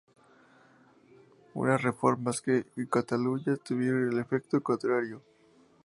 Unas 1.53 1.79
reformas 1.83 2.41
que, 2.41 2.65
en 2.75 2.87
Cataluña, 2.87 3.55
tuvieron 3.57 4.09
el 4.09 4.17
efecto 4.17 4.59
contrario. 4.63 5.21